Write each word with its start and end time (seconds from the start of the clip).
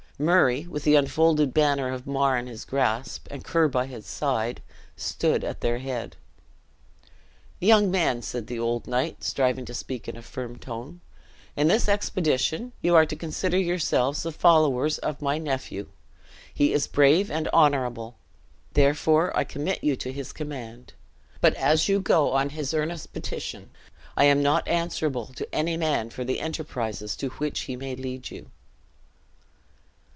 Murray, 0.19 0.67
with 0.67 0.83
the 0.83 0.93
unfolded 0.93 1.51
banner 1.51 1.89
of 1.91 2.05
Mar 2.05 2.37
in 2.37 2.45
his 2.45 2.63
grasp, 2.63 3.27
and 3.31 3.43
Ker 3.43 3.67
by 3.67 3.87
his 3.87 4.05
side, 4.05 4.61
stood 4.95 5.43
at 5.43 5.61
their 5.61 5.79
head. 5.79 6.15
"Young 7.59 7.89
men," 7.89 8.21
said 8.21 8.45
the 8.45 8.59
old 8.59 8.85
knight, 8.85 9.23
striving 9.23 9.65
to 9.65 9.73
speak 9.73 10.07
in 10.07 10.15
a 10.15 10.21
firm 10.21 10.59
tone, 10.59 11.01
"in 11.55 11.69
this 11.69 11.89
expedition 11.89 12.71
you 12.83 12.95
are 12.95 13.07
to 13.07 13.15
consider 13.15 13.57
yourselves 13.57 14.21
the 14.21 14.31
followers 14.31 14.99
of 14.99 15.23
my 15.23 15.39
nephew; 15.39 15.87
he 16.53 16.71
is 16.71 16.85
brave 16.85 17.31
and 17.31 17.47
honourable, 17.47 18.15
therefore 18.73 19.35
I 19.35 19.43
commit 19.43 19.83
you 19.83 19.95
to 19.95 20.13
his 20.13 20.33
command. 20.33 20.93
But 21.39 21.55
as 21.55 21.89
you 21.89 21.99
go 21.99 22.33
on 22.33 22.49
his 22.49 22.75
earnest 22.75 23.11
petition, 23.11 23.71
I 24.15 24.25
am 24.25 24.43
not 24.43 24.67
answerable 24.67 25.33
to 25.33 25.51
any 25.51 25.77
man 25.77 26.11
for 26.11 26.23
the 26.23 26.41
enterprises 26.41 27.15
to 27.15 27.29
which 27.29 27.61
he 27.61 27.75
may 27.75 27.95
lead 27.95 28.29
you." 28.29 28.51